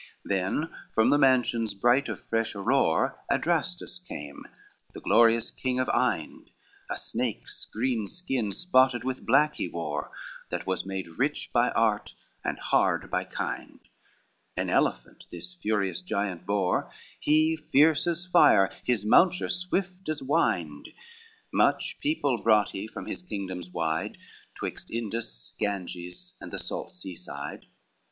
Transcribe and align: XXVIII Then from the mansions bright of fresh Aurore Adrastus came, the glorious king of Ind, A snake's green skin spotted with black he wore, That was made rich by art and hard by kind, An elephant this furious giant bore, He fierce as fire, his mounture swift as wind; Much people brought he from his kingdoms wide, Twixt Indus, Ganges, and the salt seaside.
XXVIII 0.25 0.29
Then 0.39 0.69
from 0.95 1.11
the 1.11 1.19
mansions 1.19 1.75
bright 1.75 2.09
of 2.09 2.19
fresh 2.19 2.55
Aurore 2.55 3.19
Adrastus 3.29 3.99
came, 3.99 4.47
the 4.95 4.99
glorious 4.99 5.51
king 5.51 5.79
of 5.79 5.89
Ind, 5.93 6.49
A 6.89 6.97
snake's 6.97 7.65
green 7.71 8.07
skin 8.07 8.51
spotted 8.51 9.03
with 9.03 9.27
black 9.27 9.57
he 9.57 9.67
wore, 9.67 10.09
That 10.49 10.65
was 10.65 10.87
made 10.87 11.19
rich 11.19 11.51
by 11.53 11.69
art 11.69 12.15
and 12.43 12.57
hard 12.57 13.11
by 13.11 13.25
kind, 13.25 13.79
An 14.57 14.71
elephant 14.71 15.25
this 15.29 15.53
furious 15.53 16.01
giant 16.01 16.47
bore, 16.47 16.91
He 17.19 17.55
fierce 17.55 18.07
as 18.07 18.25
fire, 18.25 18.71
his 18.83 19.05
mounture 19.05 19.49
swift 19.49 20.09
as 20.09 20.23
wind; 20.23 20.89
Much 21.53 21.99
people 21.99 22.39
brought 22.41 22.69
he 22.71 22.87
from 22.87 23.05
his 23.05 23.21
kingdoms 23.21 23.69
wide, 23.71 24.17
Twixt 24.55 24.89
Indus, 24.89 25.53
Ganges, 25.59 26.33
and 26.41 26.51
the 26.51 26.57
salt 26.57 26.95
seaside. 26.95 27.67